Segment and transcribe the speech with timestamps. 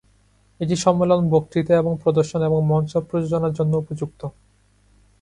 [0.59, 4.21] এটি সম্মেলন, বক্তৃতা এবং প্রদর্শন এবং মঞ্চ প্রযোজনার জন্যও উপযুক্ত।